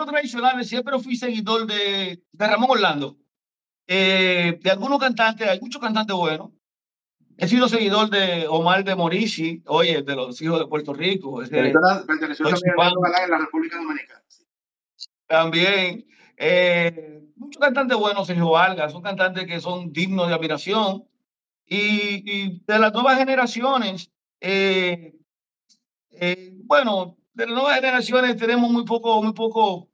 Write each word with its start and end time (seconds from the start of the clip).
merengueros 0.00 0.06
tradicionales 0.06 0.68
siempre 0.68 0.98
fui 0.98 1.16
seguidor 1.16 1.66
de, 1.66 2.22
de 2.32 2.46
Ramón 2.46 2.70
Orlando. 2.70 3.16
Eh, 3.86 4.58
de 4.62 4.70
algunos 4.70 4.98
cantantes, 5.00 5.48
hay 5.48 5.60
muchos 5.60 5.80
cantantes 5.80 6.14
buenos. 6.16 6.50
He 7.36 7.48
sido 7.48 7.68
seguidor 7.68 8.10
de 8.10 8.46
Omar 8.48 8.84
de 8.84 8.94
Morici, 8.94 9.62
oye, 9.66 10.02
de 10.02 10.14
los 10.16 10.40
hijos 10.42 10.58
de 10.60 10.66
Puerto 10.66 10.92
Rico. 10.92 11.42
ese- 11.42 11.72
Perteneció 12.06 12.44
también 12.48 12.74
a 12.78 13.24
en 13.24 13.30
la 13.30 13.38
República 13.38 13.76
Dominicana. 13.78 14.22
También, 15.26 16.06
eh, 16.36 17.22
muchos 17.36 17.60
cantantes 17.60 17.96
buenos, 17.96 18.26
Sergio 18.26 18.50
Vargas, 18.50 18.92
son 18.92 19.02
cantantes 19.02 19.46
que 19.46 19.60
son 19.60 19.92
dignos 19.92 20.28
de 20.28 20.34
admiración. 20.34 21.04
Y, 21.66 22.22
y 22.30 22.62
de 22.66 22.78
las 22.80 22.92
nuevas 22.92 23.16
generaciones, 23.16 24.10
eh, 24.40 25.14
eh, 26.10 26.52
bueno, 26.64 27.16
de 27.32 27.46
las 27.46 27.54
nuevas 27.54 27.76
generaciones 27.76 28.36
tenemos 28.36 28.70
muy 28.70 28.84
poco, 28.84 29.22
muy 29.22 29.32
poco 29.32 29.88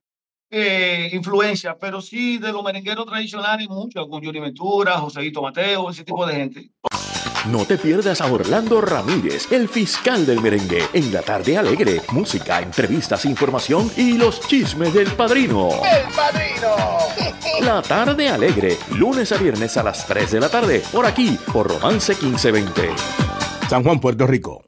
eh, 0.50 1.10
influencia, 1.12 1.76
pero 1.78 2.00
sí 2.00 2.38
de 2.38 2.52
los 2.52 2.62
merengueros 2.62 3.06
tradicionales, 3.06 3.68
mucho, 3.68 4.08
con 4.08 4.24
Johnny 4.24 4.40
Ventura, 4.40 4.98
Joséito 4.98 5.42
Mateo, 5.42 5.90
ese 5.90 6.04
tipo 6.04 6.26
de 6.26 6.34
gente. 6.34 6.70
No 7.50 7.64
te 7.64 7.78
pierdas 7.78 8.20
a 8.20 8.32
Orlando 8.32 8.80
Ramírez, 8.80 9.52
el 9.52 9.68
fiscal 9.68 10.26
del 10.26 10.40
merengue, 10.40 10.82
en 10.92 11.12
la 11.12 11.22
tarde 11.22 11.56
alegre. 11.56 12.02
Música, 12.10 12.60
entrevistas, 12.60 13.24
información 13.24 13.88
y 13.96 14.14
los 14.14 14.40
chismes 14.40 14.92
del 14.92 15.12
padrino. 15.12 15.68
¡El 15.84 16.12
padrino! 16.12 16.76
La 17.60 17.82
tarde 17.82 18.28
alegre, 18.28 18.76
lunes 18.96 19.30
a 19.30 19.36
viernes 19.36 19.76
a 19.76 19.84
las 19.84 20.06
3 20.06 20.32
de 20.32 20.40
la 20.40 20.48
tarde, 20.48 20.82
por 20.90 21.06
aquí, 21.06 21.38
por 21.52 21.68
Romance 21.68 22.12
1520. 22.14 22.90
San 23.68 23.84
Juan, 23.84 24.00
Puerto 24.00 24.26
Rico. 24.26 24.64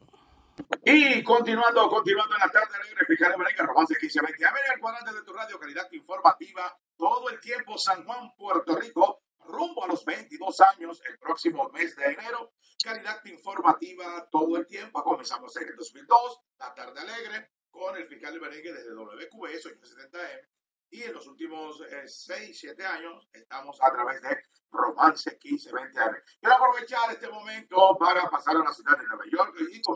Y 0.83 1.23
continuando, 1.23 1.89
continuando 1.89 2.35
en 2.35 2.41
la 2.41 2.49
tarde 2.49 2.75
alegre, 2.75 3.05
fiscal 3.07 3.31
de 3.31 3.37
Merengue, 3.37 3.63
Romance 3.63 3.95
1520. 3.95 4.45
A 4.45 4.53
ver 4.53 4.61
el 4.75 4.79
cuadrante 4.79 5.13
de 5.13 5.23
tu 5.23 5.33
radio, 5.33 5.59
calidad 5.59 5.91
informativa, 5.91 6.77
todo 6.95 7.29
el 7.29 7.39
tiempo, 7.39 7.75
San 7.77 8.05
Juan, 8.05 8.35
Puerto 8.35 8.75
Rico, 8.75 9.23
rumbo 9.39 9.83
a 9.83 9.87
los 9.87 10.05
22 10.05 10.61
años, 10.61 11.01
el 11.09 11.17
próximo 11.17 11.69
mes 11.69 11.95
de 11.95 12.05
enero. 12.05 12.53
Calidad 12.83 13.19
informativa 13.25 14.29
todo 14.31 14.57
el 14.57 14.67
tiempo. 14.67 15.03
Comenzamos 15.03 15.55
en 15.57 15.69
el 15.69 15.75
2002, 15.75 16.41
la 16.59 16.73
tarde 16.75 16.99
alegre, 16.99 17.49
con 17.71 17.97
el 17.97 18.07
fiscal 18.07 18.33
de 18.33 18.39
merengue 18.39 18.71
desde 18.71 18.93
WQS 18.93 19.65
870M. 19.65 20.47
Y 20.91 21.03
en 21.03 21.13
los 21.13 21.25
últimos 21.27 21.83
6, 22.05 22.59
7 22.59 22.85
años 22.85 23.27
estamos 23.33 23.79
a 23.81 23.91
través 23.91 24.21
de 24.21 24.37
Romance 24.71 25.39
1520M. 25.39 26.23
Quiero 26.39 26.55
aprovechar 26.55 27.11
este 27.11 27.27
momento 27.27 27.97
para 27.99 28.29
pasar 28.29 28.55
a 28.55 28.63
la 28.63 28.73
ciudad 28.73 28.97
de 28.97 29.07
Nueva 29.07 29.25
York 29.31 29.55
y 29.71 29.81
con 29.81 29.95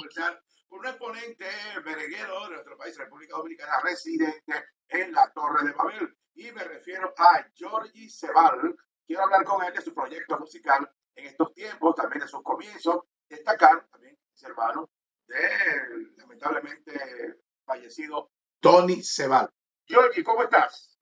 un 0.83 0.89
exponente 0.89 1.45
merenguero 1.85 2.43
de 2.43 2.55
nuestro 2.55 2.77
país, 2.77 2.97
República 2.97 3.37
Dominicana, 3.37 3.79
residente 3.83 4.65
en 4.89 5.13
la 5.13 5.31
Torre 5.31 5.65
de 5.65 5.71
Babel. 5.71 6.13
Y 6.35 6.51
me 6.51 6.61
refiero 6.65 7.13
a 7.17 7.45
Georgie 7.53 8.09
Ceval. 8.09 8.75
Quiero 9.07 9.23
hablar 9.23 9.45
con 9.45 9.63
él 9.63 9.73
de 9.73 9.81
su 9.81 9.93
proyecto 9.93 10.37
musical 10.37 10.89
en 11.15 11.27
estos 11.27 11.53
tiempos, 11.53 11.95
también 11.95 12.21
de 12.21 12.27
sus 12.27 12.43
comienzos, 12.43 13.03
destacar 13.29 13.87
también 13.91 14.17
es 14.33 14.43
hermano 14.43 14.89
de 15.27 15.37
lamentablemente 16.17 16.91
fallecido 17.65 18.31
Tony 18.59 19.01
Ceval. 19.01 19.49
Georgie, 19.85 20.23
¿cómo 20.23 20.43
estás? 20.43 20.97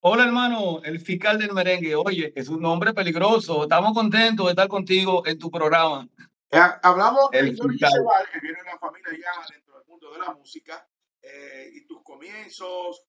Hola 0.00 0.24
hermano, 0.24 0.80
el 0.82 0.98
fiscal 0.98 1.38
del 1.38 1.52
merengue. 1.52 1.94
Oye, 1.94 2.32
es 2.34 2.48
un 2.48 2.60
nombre 2.60 2.92
peligroso. 2.92 3.62
Estamos 3.62 3.92
contentos 3.92 4.46
de 4.46 4.50
estar 4.50 4.66
contigo 4.66 5.24
en 5.26 5.38
tu 5.38 5.48
programa. 5.48 6.08
Eh, 6.50 6.60
hablamos 6.82 7.30
de. 7.30 7.56
Ceval, 7.56 8.28
que 8.32 8.40
viene 8.40 8.58
de 8.58 8.62
una 8.62 8.78
familia 8.78 9.10
ya 9.12 9.54
dentro 9.54 9.78
del 9.78 9.86
mundo 9.86 10.12
de 10.12 10.18
la 10.18 10.32
música, 10.34 10.88
eh, 11.22 11.70
y 11.74 11.86
tus 11.86 12.02
comienzos. 12.02 13.02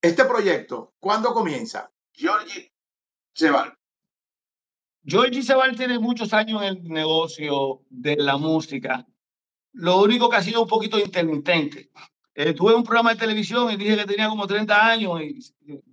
Este 0.00 0.24
proyecto, 0.24 0.94
¿cuándo 1.00 1.32
comienza? 1.32 1.90
Georgie 2.12 2.72
Ceval. 3.34 3.76
Georgie 5.04 5.42
Sebal 5.42 5.74
tiene 5.76 5.98
muchos 5.98 6.32
años 6.32 6.62
en 6.62 6.68
el 6.68 6.84
negocio 6.84 7.82
de 7.88 8.16
la 8.16 8.36
música. 8.36 9.06
Lo 9.72 10.00
único 10.02 10.28
que 10.28 10.36
ha 10.36 10.42
sido 10.42 10.62
un 10.62 10.68
poquito 10.68 10.98
intermitente. 10.98 11.90
Eh, 12.34 12.52
tuve 12.52 12.74
un 12.74 12.84
programa 12.84 13.14
de 13.14 13.18
televisión 13.18 13.72
y 13.72 13.76
dije 13.76 13.96
que 13.96 14.04
tenía 14.04 14.28
como 14.28 14.46
30 14.46 14.86
años 14.86 15.20
y 15.20 15.40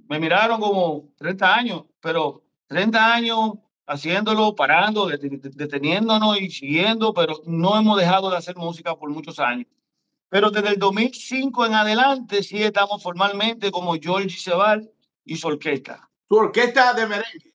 me 0.07 0.19
miraron 0.19 0.59
como 0.59 1.13
30 1.17 1.55
años, 1.55 1.85
pero 1.99 2.43
30 2.67 3.13
años 3.13 3.53
haciéndolo, 3.87 4.55
parando, 4.55 5.07
det- 5.07 5.19
det- 5.19 5.55
deteniéndonos 5.55 6.39
y 6.39 6.49
siguiendo, 6.49 7.13
pero 7.13 7.41
no 7.45 7.77
hemos 7.77 7.97
dejado 7.97 8.29
de 8.29 8.37
hacer 8.37 8.55
música 8.55 8.95
por 8.95 9.09
muchos 9.09 9.39
años. 9.39 9.67
Pero 10.29 10.49
desde 10.49 10.69
el 10.69 10.79
2005 10.79 11.65
en 11.65 11.75
adelante 11.75 12.43
sí 12.43 12.61
estamos 12.61 13.01
formalmente 13.01 13.71
como 13.71 13.93
Georgie 13.95 14.37
Sebal 14.39 14.91
y 15.23 15.35
su 15.37 15.47
orquesta. 15.47 16.09
Tu 16.27 16.35
orquesta 16.35 16.93
de 16.93 17.05
merengue. 17.07 17.53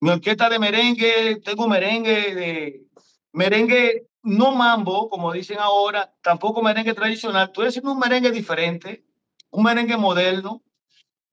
Mi 0.00 0.10
orquesta 0.10 0.48
de 0.48 0.58
merengue, 0.58 1.40
tengo 1.44 1.68
merengue 1.68 2.34
de 2.34 2.86
merengue 3.32 4.08
no 4.24 4.52
mambo, 4.52 5.08
como 5.08 5.32
dicen 5.32 5.58
ahora, 5.60 6.12
tampoco 6.22 6.62
merengue 6.62 6.94
tradicional. 6.94 7.46
Estoy 7.46 7.66
haciendo 7.68 7.92
un 7.92 7.98
merengue 7.98 8.30
diferente, 8.30 9.04
un 9.50 9.64
merengue 9.64 9.96
moderno, 9.96 10.62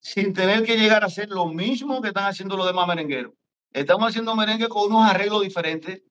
sin 0.00 0.32
tener 0.32 0.64
que 0.64 0.76
llegar 0.76 1.02
a 1.02 1.06
hacer 1.06 1.28
lo 1.30 1.46
mismo 1.46 2.00
que 2.00 2.08
están 2.08 2.26
haciendo 2.26 2.56
los 2.56 2.66
demás 2.66 2.86
merengueros. 2.86 3.32
Estamos 3.72 4.08
haciendo 4.08 4.34
merengue 4.34 4.68
con 4.68 4.90
unos 4.90 5.08
arreglos 5.08 5.42
diferentes, 5.42 6.02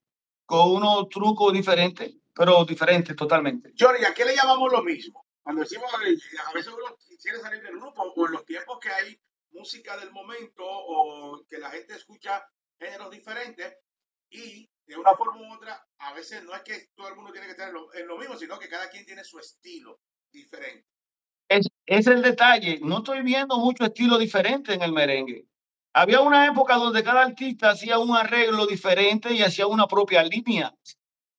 con 0.45 0.71
unos 0.71 1.09
trucos 1.09 1.51
diferentes, 1.51 2.15
pero 2.33 2.63
diferentes 2.63 3.15
totalmente. 3.15 3.73
Georgie, 3.75 4.05
¿a 4.05 4.13
qué 4.13 4.23
le 4.23 4.35
llamamos 4.35 4.71
lo 4.71 4.81
mismo? 4.81 5.25
Cuando 5.43 5.63
decimos, 5.63 5.91
eh, 6.05 6.17
a 6.47 6.53
veces 6.53 6.73
uno 6.73 6.95
quiere 7.21 7.39
salir 7.39 7.61
del 7.61 7.77
grupo, 7.77 8.03
o 8.03 8.25
en 8.27 8.31
los 8.31 8.45
tiempos 8.45 8.79
que 8.79 8.89
hay 8.89 9.19
música 9.51 9.97
del 9.97 10.11
momento, 10.11 10.63
o 10.63 11.43
que 11.49 11.57
la 11.57 11.69
gente 11.69 11.95
escucha 11.95 12.47
géneros 12.79 13.11
diferentes, 13.11 13.75
y 14.29 14.69
de 14.85 14.95
una 14.95 15.13
forma 15.15 15.41
u 15.41 15.53
otra, 15.53 15.85
a 15.97 16.13
veces 16.13 16.43
no 16.43 16.55
es 16.55 16.61
que 16.61 16.89
todo 16.95 17.09
el 17.09 17.15
mundo 17.15 17.31
tiene 17.31 17.47
que 17.47 17.51
estar 17.51 17.67
en 17.67 17.73
lo, 17.73 17.93
en 17.93 18.07
lo 18.07 18.17
mismo, 18.17 18.37
sino 18.37 18.57
que 18.57 18.69
cada 18.69 18.89
quien 18.89 19.05
tiene 19.05 19.23
su 19.25 19.37
estilo 19.37 19.99
diferente. 20.31 20.87
Es, 21.49 21.67
es 21.85 22.07
el 22.07 22.21
detalle. 22.21 22.79
No 22.81 22.99
estoy 22.99 23.21
viendo 23.21 23.57
mucho 23.57 23.83
estilo 23.83 24.17
diferente 24.17 24.73
en 24.73 24.81
el 24.81 24.93
merengue. 24.93 25.45
Había 25.93 26.21
una 26.21 26.45
época 26.45 26.75
donde 26.75 27.03
cada 27.03 27.23
artista 27.23 27.71
hacía 27.71 27.97
un 27.99 28.15
arreglo 28.15 28.65
diferente 28.67 29.33
y 29.33 29.41
hacía 29.41 29.67
una 29.67 29.87
propia 29.87 30.23
línea. 30.23 30.73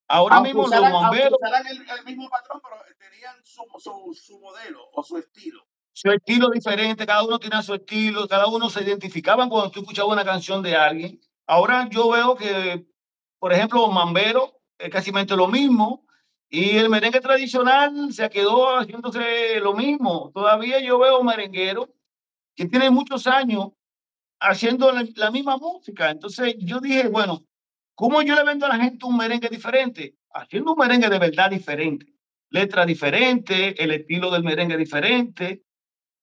Ahora 0.09 0.37
Aunque 0.37 0.49
mismo 0.49 0.63
los 0.63 0.71
usaran, 0.71 0.93
mamberos, 0.93 1.39
usaran 1.41 1.67
el, 1.69 1.77
el 1.89 2.05
mismo 2.05 2.29
patrón, 2.29 2.61
pero 2.63 2.77
tenían 2.99 3.37
su, 3.45 3.63
su, 3.79 4.15
su 4.21 4.41
modelo 4.41 4.81
o 4.93 5.03
su 5.05 5.19
estilo. 5.19 5.65
su 5.93 6.11
estilo 6.11 6.51
diferente, 6.51 7.07
cada 7.07 7.23
uno 7.23 7.39
tenía 7.39 7.63
su 7.63 7.75
estilo, 7.75 8.27
cada 8.27 8.47
uno 8.49 8.69
se 8.71 8.83
identificaban 8.83 9.49
cuando 9.49 9.71
tú 9.71 9.81
escuchabas 9.81 10.13
una 10.13 10.25
canción 10.25 10.63
de 10.63 10.75
alguien. 10.75 11.21
Ahora 11.47 11.89
yo 11.89 12.09
veo 12.11 12.35
que, 12.35 12.87
por 13.39 13.53
ejemplo, 13.53 13.87
Mambero 13.89 14.61
es 14.79 14.91
casi 14.91 15.13
lo 15.13 15.47
mismo 15.49 16.07
y 16.49 16.77
el 16.77 16.89
merengue 16.91 17.21
tradicional 17.21 18.13
se 18.13 18.29
quedó 18.31 18.79
haciéndose 18.79 19.61
lo 19.61 19.75
mismo. 19.75 20.33
Todavía 20.35 20.81
yo 20.81 20.99
veo 20.99 21.23
merengueros 21.23 21.89
que 22.57 22.67
tienen 22.67 22.93
muchos 22.93 23.27
años 23.29 23.69
haciendo 24.41 24.91
la, 24.93 25.31
misma 25.31 25.57
música. 25.57 26.11
Entonces 26.11 26.57
yo 26.59 26.81
dije, 26.81 27.09
bueno, 27.09 27.45
¿cómo 27.95 28.23
yo 28.23 28.35
le 28.35 28.45
vendo 28.45 28.67
a 28.67 28.71
la 28.71 28.79
gente 28.79 29.07
un 29.07 29.17
merengue 29.17 29.49
diferente? 29.49 30.17
Haciendo 30.33 30.73
un 30.73 30.79
merengue 30.79 31.09
de 31.09 31.19
verdad 31.19 31.51
diferente. 31.51 32.07
Letra 32.49 32.85
diferente, 32.85 33.81
el 33.83 33.93
estilo 33.93 34.31
del 34.31 34.43
merengue 34.43 34.77
diferente. 34.77 35.63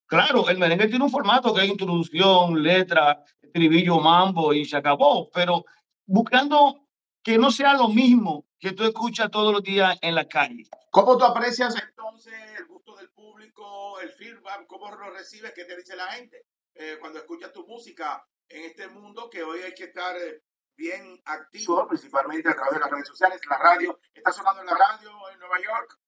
Claro, 0.07 0.49
el 0.49 0.57
merengue 0.57 0.87
tiene 0.87 1.05
un 1.05 1.11
formato 1.11 1.53
que 1.53 1.61
hay 1.61 1.69
introducción, 1.69 2.61
letra, 2.61 3.23
estribillo, 3.41 3.99
mambo 3.99 4.53
y 4.53 4.65
se 4.65 4.77
acabó, 4.77 5.29
pero 5.31 5.65
buscando 6.05 6.87
que 7.23 7.37
no 7.37 7.51
sea 7.51 7.73
lo 7.73 7.89
mismo 7.89 8.45
que 8.59 8.71
tú 8.71 8.83
escuchas 8.83 9.29
todos 9.29 9.53
los 9.53 9.61
días 9.61 9.97
en 10.01 10.15
la 10.15 10.25
calle. 10.27 10.65
¿Cómo 10.91 11.17
tú 11.17 11.25
aprecias 11.25 11.75
entonces 11.75 12.33
el 12.57 12.65
gusto 12.67 12.95
del 12.95 13.09
público, 13.09 13.99
el 13.99 14.09
feedback? 14.09 14.65
¿Cómo 14.67 14.89
lo 14.89 15.11
recibes? 15.11 15.53
¿Qué 15.53 15.65
te 15.65 15.75
dice 15.75 15.95
la 15.95 16.07
gente 16.07 16.45
eh, 16.79 16.97
cuando 16.99 17.19
escuchas 17.19 17.51
tu 17.53 17.65
música 17.67 18.25
en 18.49 18.65
este 18.65 18.87
mundo 18.87 19.29
que 19.29 19.43
hoy 19.43 19.59
hay 19.61 19.73
que 19.73 19.85
estar 19.85 20.15
eh, 20.17 20.41
bien 20.75 21.19
activo, 21.25 21.87
principalmente 21.87 22.49
a 22.49 22.55
través 22.55 22.73
de 22.75 22.79
las 22.79 22.91
redes 22.91 23.07
sociales, 23.07 23.41
la 23.49 23.57
radio? 23.57 23.99
¿Está 24.13 24.31
sonando 24.31 24.61
en 24.61 24.67
la 24.67 24.75
radio 24.77 25.09
en 25.33 25.39
Nueva 25.39 25.57
York? 25.59 25.99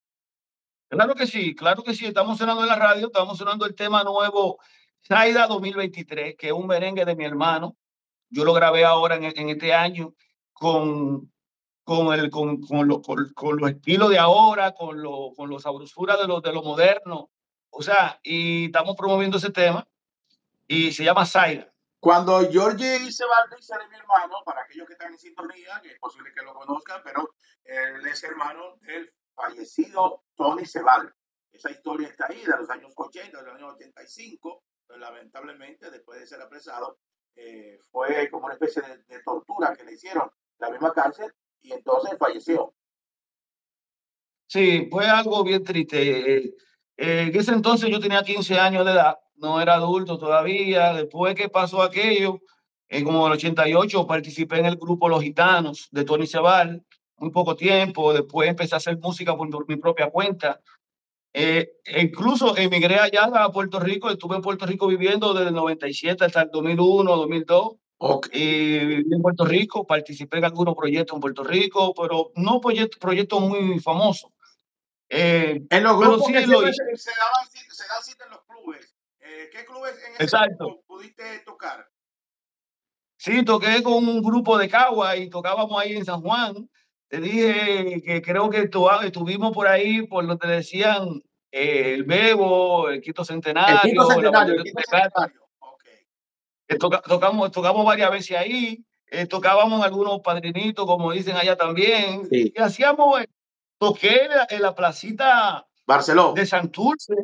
Claro 0.90 1.16
que 1.16 1.28
sí, 1.28 1.56
claro 1.56 1.84
que 1.84 1.94
sí. 1.94 2.06
Estamos 2.06 2.38
sonando 2.38 2.64
en 2.64 2.70
la 2.70 2.76
radio, 2.76 3.08
estamos 3.08 3.38
sonando 3.38 3.66
el 3.66 3.76
tema 3.76 4.04
nuevo 4.04 4.60
Saida 5.02 5.48
2023, 5.48 6.36
que 6.38 6.48
es 6.48 6.54
un 6.54 6.68
merengue 6.68 7.06
de 7.06 7.16
mi 7.16 7.26
hermano. 7.26 7.78
Yo 8.30 8.44
lo 8.44 8.54
grabé 8.54 8.86
ahora 8.86 9.16
en, 9.16 9.24
en 9.26 9.50
este 9.50 9.74
año 9.74 10.14
con, 10.54 11.32
con, 11.84 12.14
el, 12.14 12.30
con, 12.30 12.62
con, 12.62 12.88
lo- 12.88 13.02
con- 13.02 13.32
con 13.34 13.58
los 13.58 13.70
estilos 13.72 14.10
de 14.10 14.18
ahora, 14.20 14.74
con, 14.74 15.02
lo, 15.02 15.32
con 15.36 15.50
los 15.50 15.64
sabrosuras 15.64 16.20
de 16.20 16.28
lo, 16.28 16.42
de 16.42 16.54
lo 16.54 16.62
moderno. 16.64 17.30
O 17.72 17.82
sea, 17.82 18.20
y 18.24 18.66
estamos 18.66 18.96
promoviendo 18.96 19.38
ese 19.38 19.52
tema 19.52 19.88
y 20.70 20.94
se 20.94 21.04
llama 21.04 21.26
Saida. 21.26 21.74
Cuando 22.00 22.40
Georgie 22.50 23.00
dice 23.00 23.26
de 23.26 23.88
mi 23.90 23.98
hermano, 23.98 24.36
para 24.46 24.62
aquellos 24.62 24.88
que 24.88 24.94
están 24.94 25.12
en 25.12 25.18
sintonía, 25.18 25.82
que 25.82 25.90
es 25.90 26.00
posible 26.00 26.32
que 26.34 26.46
lo 26.46 26.54
conozcan, 26.54 27.02
pero 27.04 27.34
él 27.66 28.06
es 28.06 28.24
hermano 28.24 28.78
del 28.82 29.12
fallecido 29.36 30.24
Tony 30.36 30.66
Sebal. 30.66 31.14
esa 31.52 31.72
historia 31.72 32.08
está 32.08 32.28
ahí 32.30 32.46
de 32.46 32.56
los 32.56 32.70
años 32.70 32.94
80, 32.96 33.38
de 33.38 33.44
los 33.44 33.56
años 33.56 33.74
85, 33.74 34.64
pero 34.88 35.00
lamentablemente 35.00 35.90
después 35.90 36.20
de 36.20 36.28
ser 36.28 36.42
apresado 36.42 37.00
eh, 37.36 37.80
fue 37.92 38.30
como 38.30 38.46
una 38.46 38.54
especie 38.54 38.84
de, 39.08 39.24
tortura 39.24 39.76
que 39.76 39.84
le 39.84 39.94
hicieron 39.94 40.30
la 40.60 40.70
misma 40.70 40.94
cárcel 40.94 41.34
y 41.62 41.74
entonces 41.74 42.18
falleció. 42.20 42.76
Sí, 44.48 44.88
fue 44.90 45.08
algo 45.08 45.44
bien 45.44 45.64
triste. 45.64 46.38
Eh, 46.38 46.56
en 46.98 47.36
ese 47.36 47.54
entonces 47.54 47.90
yo 47.90 48.00
tenía 48.00 48.24
15 48.24 48.60
años 48.60 48.86
de 48.86 48.92
edad, 48.92 49.18
no 49.40 49.62
era 49.62 49.76
adulto 49.76 50.18
todavía. 50.18 50.94
Después 50.94 51.36
que 51.36 51.50
pasó 51.50 51.82
aquello, 51.82 52.42
en 52.88 53.06
como 53.06 53.28
el 53.28 53.34
88 53.34 54.08
participé 54.08 54.60
en 54.60 54.66
el 54.66 54.76
grupo 54.76 55.10
Los 55.10 55.24
Gitanos 55.24 55.88
de 55.92 56.04
Tony 56.04 56.28
Cebal, 56.28 56.84
muy 57.18 57.32
poco 57.32 57.56
tiempo. 57.56 58.14
Después 58.14 58.50
empecé 58.50 58.76
a 58.76 58.78
hacer 58.78 58.98
música 58.98 59.36
por 59.36 59.68
mi 59.68 59.76
propia 59.76 60.10
cuenta. 60.10 60.60
Eh, 61.34 61.74
incluso 62.02 62.58
emigré 62.58 62.98
allá 63.00 63.26
a 63.26 63.52
Puerto 63.52 63.80
Rico, 63.80 64.10
estuve 64.10 64.36
en 64.36 64.42
Puerto 64.42 64.66
Rico 64.66 64.88
viviendo 64.88 65.34
desde 65.34 65.50
el 65.50 65.56
97 65.56 66.26
hasta 66.26 66.42
el 66.42 66.50
2001, 66.52 67.16
2002. 67.16 67.76
Okay. 68.02 68.42
Y 68.42 68.86
viví 68.86 69.14
en 69.14 69.22
Puerto 69.22 69.46
Rico, 69.46 69.86
participé 69.86 70.38
en 70.38 70.46
algunos 70.46 70.74
proyectos 70.74 71.16
en 71.16 71.22
Puerto 71.22 71.44
Rico, 71.44 71.94
pero 71.94 72.32
no 72.36 72.62
proyectos 72.62 72.98
proyectos 72.98 73.42
muy 73.42 73.80
famosos. 73.80 74.32
Eh, 75.10 75.62
en 75.70 75.84
los 75.84 75.98
grupos 75.98 76.26
sí 76.26 76.34
que 76.34 76.48
lo 76.48 76.62
se, 76.62 76.74
se, 76.96 77.12
daban, 77.12 77.48
se 77.52 77.88
dan 77.88 78.04
cita 78.04 78.26
en 78.26 78.32
los 78.32 78.42
clubes. 78.44 78.96
Eh, 79.30 79.50
¿Qué 79.52 79.64
clubes 79.64 79.94
en 80.08 80.14
ese 80.14 80.24
Exacto. 80.24 80.82
pudiste 80.88 81.24
tocar? 81.46 81.88
Sí, 83.18 83.46
toqué 83.46 83.84
con 83.84 84.08
un 84.08 84.24
grupo 84.24 84.58
de 84.58 84.68
Cagua 84.68 85.16
y 85.18 85.30
tocábamos 85.30 85.80
ahí 85.80 85.96
en 85.96 86.06
San 86.06 86.22
Juan. 86.22 86.68
Te 87.10 87.20
dije 87.20 88.02
que 88.04 88.22
creo 88.24 88.50
que 88.50 88.70
estuvimos 89.04 89.54
por 89.54 89.68
ahí 89.68 90.08
por 90.08 90.26
donde 90.26 90.48
decían 90.48 91.22
eh, 91.52 91.94
el 91.94 92.06
Bebo, 92.06 92.90
el 92.90 93.02
Quito 93.02 93.24
Centenario. 93.24 93.80
El 93.84 93.92
Quito 93.92 94.06
Centenario. 94.06 94.54
El 94.56 94.64
Quito 94.64 94.82
Centenario. 94.90 95.50
Okay. 95.60 96.78
tocamos, 96.80 97.52
tocamos 97.52 97.86
varias 97.86 98.10
veces 98.10 98.38
ahí. 98.38 98.84
tocábamos 99.30 99.84
algunos 99.86 100.22
padrinitos, 100.22 100.86
como 100.86 101.12
dicen 101.12 101.36
allá 101.36 101.56
también. 101.56 102.26
Sí. 102.30 102.52
Y 102.56 102.60
hacíamos 102.60 103.22
toqué 103.78 104.28
en 104.50 104.62
la, 104.62 104.74
placita 104.74 105.68
Barcelona. 105.86 106.34
de 106.40 106.46
Santurce, 106.46 107.16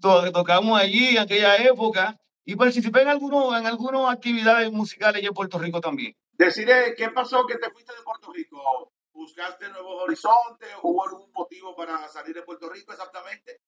tocamos 0.00 0.80
allí 0.80 1.10
en 1.10 1.18
aquella 1.18 1.56
época 1.56 2.18
y 2.44 2.56
participé 2.56 3.02
en 3.02 3.08
algunos 3.08 3.56
en 3.58 3.66
algunas 3.66 4.12
actividades 4.12 4.70
musicales 4.70 5.24
en 5.24 5.32
Puerto 5.32 5.58
Rico 5.58 5.80
también. 5.80 6.16
Deciré, 6.32 6.94
¿qué 6.96 7.10
pasó 7.10 7.46
que 7.46 7.56
te 7.58 7.70
fuiste 7.70 7.92
de 7.92 8.02
Puerto 8.02 8.32
Rico? 8.32 8.92
¿Buscaste 9.12 9.68
nuevos 9.68 10.02
horizontes? 10.02 10.68
¿Hubo 10.82 11.06
algún 11.06 11.30
motivo 11.32 11.76
para 11.76 12.08
salir 12.08 12.34
de 12.34 12.42
Puerto 12.42 12.68
Rico 12.68 12.92
exactamente? 12.92 13.60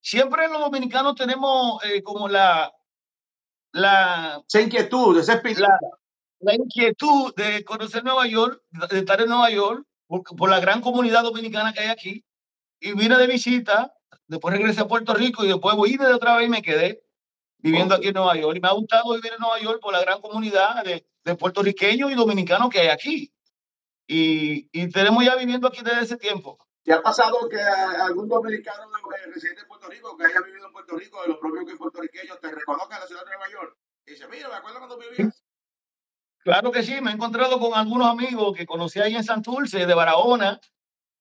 Siempre 0.00 0.48
los 0.48 0.60
dominicanos 0.60 1.14
tenemos 1.14 1.82
eh, 1.84 2.02
como 2.02 2.28
la, 2.28 2.72
la... 3.72 4.42
Esa 4.48 4.60
inquietud, 4.60 5.18
ese. 5.18 5.40
La, 5.60 5.78
la 6.40 6.54
inquietud 6.54 7.32
de 7.36 7.64
conocer 7.64 8.02
Nueva 8.02 8.26
York, 8.26 8.62
de 8.90 8.98
estar 8.98 9.20
en 9.20 9.28
Nueva 9.28 9.50
York, 9.50 9.86
por, 10.06 10.50
la 10.50 10.60
gran 10.60 10.80
comunidad 10.80 11.22
dominicana 11.22 11.72
que 11.72 11.80
hay 11.80 11.88
aquí. 11.88 12.24
Y 12.80 12.94
vine 12.94 13.16
de 13.16 13.28
visita, 13.28 13.94
después 14.32 14.54
regresé 14.54 14.80
a 14.80 14.88
Puerto 14.88 15.12
Rico 15.12 15.44
y 15.44 15.48
después 15.48 15.76
vine 15.76 16.06
de 16.06 16.14
otra 16.14 16.36
vez 16.36 16.46
y 16.46 16.50
me 16.50 16.62
quedé 16.62 17.04
viviendo 17.58 17.94
aquí 17.94 18.08
en 18.08 18.14
Nueva 18.14 18.34
York. 18.34 18.56
Y 18.56 18.60
me 18.60 18.68
ha 18.68 18.72
gustado 18.72 19.12
vivir 19.12 19.32
en 19.34 19.40
Nueva 19.40 19.60
York 19.60 19.80
por 19.80 19.92
la 19.92 20.00
gran 20.00 20.20
comunidad 20.22 20.82
de, 20.84 21.06
de 21.22 21.34
puertorriqueños 21.36 22.10
y 22.10 22.14
dominicanos 22.14 22.70
que 22.70 22.80
hay 22.80 22.88
aquí. 22.88 23.32
Y, 24.06 24.68
y, 24.72 24.88
tenemos 24.90 25.24
ya 25.24 25.36
viviendo 25.36 25.68
aquí 25.68 25.82
desde 25.84 26.02
ese 26.02 26.16
tiempo. 26.16 26.58
¿Te 26.82 26.92
ha 26.92 27.02
pasado 27.02 27.48
que 27.48 27.60
algún 27.60 28.28
dominicano 28.28 28.90
residente 29.32 29.60
en 29.60 29.68
Puerto 29.68 29.88
Rico, 29.88 30.16
que 30.16 30.24
haya 30.24 30.40
vivido 30.40 30.66
en 30.66 30.72
Puerto 30.72 30.96
Rico, 30.96 31.22
de 31.22 31.28
los 31.28 31.38
propios 31.38 31.64
que 31.66 31.76
puertorriqueños, 31.76 32.40
te 32.40 32.50
reconozca 32.50 32.96
en 32.96 33.00
la 33.00 33.06
ciudad 33.06 33.24
de 33.24 33.30
Nueva 33.30 33.50
York? 33.50 33.76
Y 34.06 34.10
dice, 34.12 34.26
mira, 34.28 34.48
me 34.48 34.54
acuerdo 34.56 34.78
cuando 34.78 34.98
vivías. 34.98 35.44
Claro 36.38 36.72
que 36.72 36.82
sí, 36.82 37.00
me 37.00 37.10
he 37.12 37.14
encontrado 37.14 37.60
con 37.60 37.74
algunos 37.74 38.08
amigos 38.08 38.56
que 38.56 38.66
conocí 38.66 38.98
ahí 38.98 39.14
en 39.14 39.22
Santurce, 39.22 39.86
de 39.86 39.94
Barahona, 39.94 40.60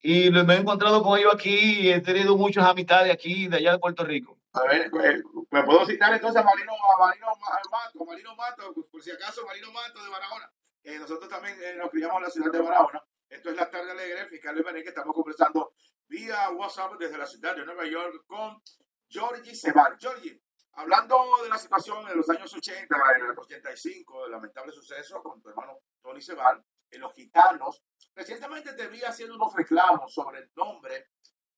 y 0.02 0.32
me 0.32 0.54
he 0.54 0.58
encontrado 0.58 1.04
con 1.04 1.18
ellos 1.18 1.34
aquí 1.34 1.82
y 1.82 1.92
he 1.92 2.02
tenido 2.02 2.36
muchas 2.36 2.66
amistades 2.66 3.14
aquí, 3.14 3.48
de 3.48 3.58
allá 3.58 3.74
de 3.74 3.80
Puerto 3.80 4.04
Rico. 4.04 4.38
A 4.54 4.64
ver, 4.64 4.90
pues, 4.90 5.22
me 5.50 5.64
puedo 5.64 5.86
citar 5.86 6.14
entonces 6.14 6.42
a 6.42 6.44
Marino, 6.44 6.74
a 6.74 7.06
Marino 7.06 7.28
Mato, 7.72 8.06
Marino 8.06 8.36
Mato, 8.36 8.74
por 8.92 9.02
si 9.02 9.12
acaso, 9.12 9.46
Marino 9.46 9.72
Mato 9.72 10.04
de 10.04 10.10
Barahona. 10.10 10.52
Eh, 10.84 10.98
nosotros 11.00 11.30
también 11.30 11.56
eh, 11.64 11.76
nos 11.78 11.90
criamos 11.90 12.18
en 12.18 12.24
la 12.24 12.30
ciudad 12.30 12.52
de 12.52 12.60
Barahona. 12.60 13.02
Esto 13.30 13.50
es 13.50 13.56
la 13.56 13.70
tarde 13.70 13.92
alegre, 13.92 14.26
fiscal 14.26 14.56
de 14.56 14.84
que 14.84 14.90
estamos 14.90 15.16
conversando 15.16 15.74
vía 16.08 16.50
WhatsApp 16.50 16.94
desde 17.00 17.18
la 17.18 17.26
ciudad 17.26 17.56
de 17.56 17.66
Nueva 17.66 17.86
York 17.86 18.26
con 18.28 18.62
Georgie 19.08 19.56
Sebar. 19.56 19.98
Georgie, 20.00 20.42
Hablando 20.74 21.18
de 21.44 21.50
la 21.50 21.58
situación 21.58 22.08
en 22.08 22.18
los 22.18 22.30
años 22.30 22.54
80, 22.54 22.96
en 23.18 23.26
el 23.26 23.38
85, 23.38 24.26
el 24.26 24.32
lamentable 24.32 24.72
suceso 24.72 25.22
con 25.22 25.42
tu 25.42 25.50
hermano 25.50 25.80
Tony 26.02 26.22
Sebal, 26.22 26.64
los 27.00 27.14
gitanos, 27.14 27.84
recientemente 28.16 28.74
te 28.74 28.88
vi 28.88 29.02
haciendo 29.04 29.36
unos 29.36 29.54
reclamos 29.54 30.14
sobre 30.14 30.40
el 30.40 30.52
nombre, 30.56 31.08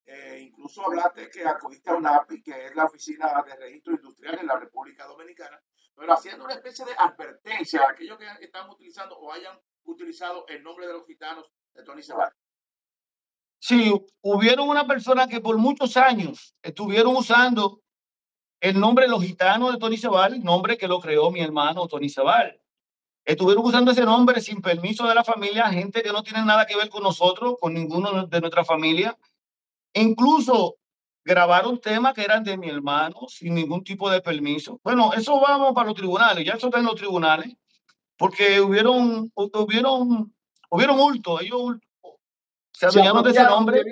eh, 0.05 0.39
incluso 0.41 0.85
hablaste 0.85 1.29
que 1.29 1.45
acudiste 1.45 1.89
a 1.89 1.95
UNAPI, 1.95 2.43
que 2.43 2.65
es 2.65 2.75
la 2.75 2.85
Oficina 2.85 3.43
de 3.45 3.55
Registro 3.55 3.93
Industrial 3.93 4.39
en 4.39 4.47
la 4.47 4.59
República 4.59 5.05
Dominicana, 5.05 5.61
pero 5.95 6.13
haciendo 6.13 6.45
una 6.45 6.55
especie 6.55 6.85
de 6.85 6.93
advertencia 6.97 7.81
a 7.81 7.91
aquellos 7.91 8.17
que 8.17 8.25
están 8.41 8.69
utilizando 8.69 9.17
o 9.17 9.31
hayan 9.31 9.57
utilizado 9.85 10.45
el 10.47 10.63
nombre 10.63 10.87
de 10.87 10.93
los 10.93 11.05
gitanos 11.05 11.51
de 11.73 11.83
Tony 11.83 12.01
Sebal. 12.01 12.31
Sí, 13.59 13.93
hubieron 14.21 14.67
una 14.67 14.85
persona 14.85 15.27
que 15.27 15.39
por 15.39 15.57
muchos 15.57 15.95
años 15.95 16.53
estuvieron 16.61 17.15
usando 17.15 17.81
el 18.59 18.79
nombre 18.79 19.07
Los 19.07 19.23
Gitanos 19.23 19.71
de 19.71 19.79
Tony 19.79 19.97
Sebal, 19.97 20.43
nombre 20.43 20.77
que 20.77 20.87
lo 20.87 20.99
creó 20.99 21.31
mi 21.31 21.41
hermano 21.41 21.87
Tony 21.87 22.09
Sebal. 22.09 22.59
Estuvieron 23.25 23.65
usando 23.65 23.91
ese 23.91 24.03
nombre 24.03 24.41
sin 24.41 24.61
permiso 24.61 25.07
de 25.07 25.15
la 25.15 25.23
familia, 25.23 25.69
gente 25.69 26.03
que 26.03 26.11
no 26.11 26.23
tiene 26.23 26.43
nada 26.43 26.65
que 26.65 26.75
ver 26.75 26.89
con 26.89 27.03
nosotros, 27.03 27.55
con 27.59 27.73
ninguno 27.73 28.27
de 28.27 28.41
nuestra 28.41 28.65
familia. 28.65 29.17
Incluso 29.93 30.75
grabaron 31.23 31.79
temas 31.79 32.13
que 32.13 32.23
eran 32.23 32.43
de 32.43 32.57
mi 32.57 32.69
hermano 32.69 33.27
sin 33.29 33.55
ningún 33.55 33.83
tipo 33.83 34.09
de 34.09 34.21
permiso. 34.21 34.79
Bueno, 34.83 35.13
eso 35.13 35.39
vamos 35.39 35.73
para 35.73 35.87
los 35.87 35.95
tribunales, 35.95 36.45
ya 36.45 36.53
eso 36.53 36.67
está 36.67 36.79
en 36.79 36.85
los 36.85 36.95
tribunales, 36.95 37.55
porque 38.17 38.59
hubieron, 38.59 39.31
hubieron, 39.35 40.35
hubieron 40.69 40.99
hurto, 40.99 41.39
ellos 41.39 41.77
se 42.73 42.87
adueñaron 42.87 43.23
de 43.23 43.29
ese 43.31 43.43
nombre, 43.43 43.83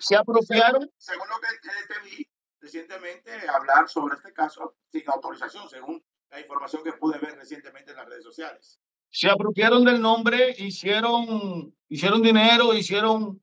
se 0.00 0.16
apropiaron. 0.16 0.90
Según 0.96 1.28
lo 1.28 1.36
que 1.40 1.94
te 1.94 2.08
vi, 2.08 2.26
recientemente 2.60 3.32
hablar 3.48 3.88
sobre 3.88 4.16
este 4.16 4.32
caso 4.32 4.76
sin 4.90 5.02
autorización, 5.10 5.68
según 5.68 6.02
la 6.30 6.40
información 6.40 6.82
que 6.84 6.92
pude 6.92 7.18
ver 7.18 7.36
recientemente 7.36 7.90
en 7.90 7.96
las 7.96 8.06
redes 8.06 8.24
sociales. 8.24 8.80
Se 9.10 9.28
apropiaron 9.28 9.84
del 9.84 10.00
nombre, 10.00 10.54
hicieron, 10.58 11.74
hicieron 11.88 12.22
dinero, 12.22 12.74
hicieron... 12.74 13.42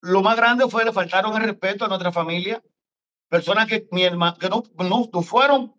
Lo 0.00 0.22
más 0.22 0.36
grande 0.36 0.68
fue, 0.68 0.84
le 0.84 0.92
faltaron 0.92 1.34
el 1.36 1.42
respeto 1.42 1.84
a 1.84 1.88
nuestra 1.88 2.12
familia. 2.12 2.62
Personas 3.28 3.66
que, 3.66 3.86
mi 3.90 4.04
hermano, 4.04 4.36
que 4.38 4.48
no, 4.48 4.62
no, 4.78 5.22
fueron, 5.22 5.74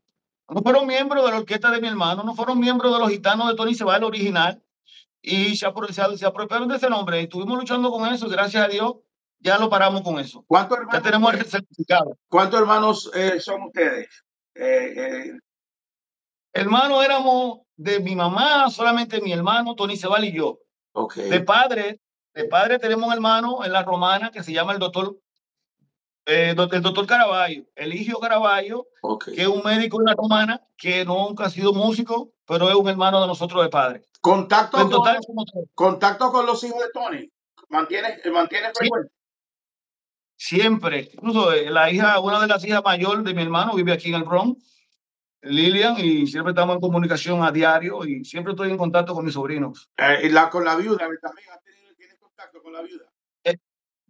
no 0.50 0.62
fueron 0.62 0.86
miembros 0.86 1.24
de 1.24 1.32
la 1.32 1.38
orquesta 1.38 1.72
de 1.72 1.80
mi 1.80 1.88
hermano, 1.88 2.24
no 2.24 2.36
fueron 2.36 2.60
miembros 2.60 2.94
de 2.94 3.00
los 3.00 3.10
gitanos 3.10 3.48
de 3.48 3.56
Tony 3.56 3.74
Sebal 3.74 4.04
original 4.04 4.62
y 5.22 5.56
se, 5.56 5.68
se, 5.92 6.18
se 6.18 6.26
apropiaron 6.26 6.68
de 6.68 6.76
ese 6.76 6.90
nombre. 6.90 7.22
Estuvimos 7.22 7.58
luchando 7.58 7.90
con 7.90 8.12
eso, 8.12 8.28
gracias 8.28 8.66
a 8.66 8.68
Dios 8.68 8.96
ya 9.40 9.58
lo 9.58 9.70
paramos 9.70 10.02
con 10.02 10.20
eso. 10.20 10.44
¿Cuántos 10.48 10.78
hermanos, 10.78 10.94
ya 10.94 11.02
tenemos 11.02 11.34
el 11.34 11.46
certificado. 11.46 12.18
¿Cuántos 12.28 12.60
hermanos 12.60 13.12
eh, 13.14 13.40
son 13.40 13.64
ustedes? 13.64 14.08
Eh, 14.56 14.94
eh. 14.96 15.40
Hermanos 16.58 17.06
éramos 17.06 17.60
de 17.76 18.00
mi 18.00 18.16
mamá, 18.16 18.72
solamente 18.72 19.22
mi 19.22 19.32
hermano, 19.32 19.76
Tony 19.76 19.96
Cebal 19.96 20.26
y 20.26 20.34
yo. 20.34 20.58
Okay. 20.92 21.30
De 21.30 21.42
padre, 21.42 22.02
de 22.34 22.46
padre 22.46 22.80
tenemos 22.80 23.06
un 23.06 23.14
hermano 23.14 23.64
en 23.64 23.72
la 23.72 23.84
romana 23.84 24.32
que 24.32 24.42
se 24.42 24.52
llama 24.54 24.74
el 24.74 24.80
doctor, 24.80 25.20
el 26.26 26.56
doctor 26.56 27.06
Caraballo, 27.06 27.66
Eligio 27.76 28.18
Caraballo, 28.20 28.88
que 29.24 29.40
es 29.44 29.48
un 29.48 29.62
médico 29.64 30.00
en 30.00 30.06
la 30.06 30.16
romana 30.16 30.60
que 30.76 31.06
nunca 31.06 31.46
ha 31.46 31.50
sido 31.52 31.74
músico, 31.74 32.32
pero 32.48 32.68
es 32.70 32.76
un 32.76 32.90
hermano 32.90 33.22
de 33.22 33.28
nosotros 33.28 33.62
de 33.62 33.70
padre. 33.70 34.02
¿Contacto, 34.20 34.78
con, 34.90 35.46
contacto 35.76 36.32
con 36.32 36.48
los 36.48 36.64
hijos 36.64 36.80
de 36.80 36.90
Tony? 36.92 37.32
¿Mantiene, 37.70 38.20
mantiene 38.34 38.72
frecuente? 38.74 39.14
Siempre. 40.36 41.12
Incluso 41.14 41.54
eh, 41.54 41.70
la 41.70 41.92
hija, 41.92 42.20
una 42.20 42.40
de 42.40 42.48
las 42.48 42.66
hijas 42.66 42.82
mayor 42.84 43.22
de 43.22 43.36
mi 43.36 43.44
hermano 43.44 43.76
vive 43.76 43.92
aquí 43.92 44.10
en 44.10 44.16
el 44.16 44.24
Bronx, 44.24 44.77
Lilian, 45.42 45.96
y 45.98 46.28
siempre 46.28 46.52
estamos 46.52 46.76
en 46.76 46.82
comunicación 46.82 47.44
a 47.44 47.52
diario 47.52 48.06
y 48.06 48.26
siempre 48.26 48.54
estoy 48.54 48.70
en 48.70 48.78
contacto 48.78 49.14
con 49.14 49.26
mis 49.26 49.34
sobrinos. 49.34 49.90
Eh, 49.98 50.22
¿Y 50.24 50.30
la, 50.30 50.50
con 50.50 50.66
la 50.66 50.76
viuda 50.76 50.98
también 50.98 51.20
tenido, 51.64 52.20
contacto 52.20 52.62
con 52.62 52.74
la 52.74 52.82
viuda? 52.82 53.06
Eh, 53.44 53.58